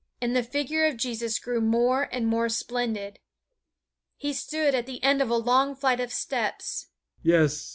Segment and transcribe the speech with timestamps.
[0.19, 3.19] And the figure of Jesus grew more and more splendid.
[4.17, 6.87] He stood at the end of a long flight of steps.
[7.21, 7.69] "Yes!